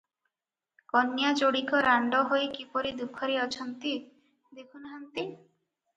କନ୍ୟା 0.93 1.33
ଯୋଡ଼ିକ 1.41 1.83
ରାଣ୍ଡ 1.87 2.21
ହୋଇ 2.31 2.49
କିପରି 2.57 2.95
ଦୁଃଖରେ 3.03 3.37
ଅଛନ୍ତି, 3.45 3.95
ଦେଖୁ 4.61 4.85
ନାହାନ୍ତି? 4.89 5.29